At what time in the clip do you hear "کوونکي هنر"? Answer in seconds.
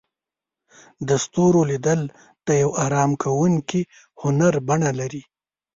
3.23-4.53